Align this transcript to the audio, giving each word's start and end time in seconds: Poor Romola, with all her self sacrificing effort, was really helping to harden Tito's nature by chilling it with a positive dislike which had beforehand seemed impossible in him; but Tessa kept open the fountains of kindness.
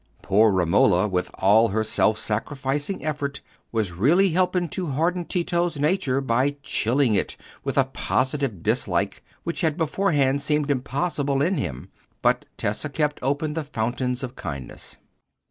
Poor 0.23 0.51
Romola, 0.51 1.07
with 1.07 1.29
all 1.35 1.67
her 1.67 1.83
self 1.83 2.17
sacrificing 2.17 3.05
effort, 3.05 3.39
was 3.71 3.91
really 3.91 4.29
helping 4.29 4.67
to 4.67 4.87
harden 4.87 5.23
Tito's 5.25 5.79
nature 5.79 6.19
by 6.21 6.55
chilling 6.63 7.13
it 7.13 7.37
with 7.63 7.77
a 7.77 7.83
positive 7.85 8.63
dislike 8.63 9.23
which 9.43 9.61
had 9.61 9.77
beforehand 9.77 10.41
seemed 10.41 10.71
impossible 10.71 11.39
in 11.43 11.59
him; 11.59 11.89
but 12.23 12.45
Tessa 12.57 12.89
kept 12.89 13.19
open 13.21 13.53
the 13.53 13.63
fountains 13.63 14.23
of 14.23 14.35
kindness. 14.35 14.97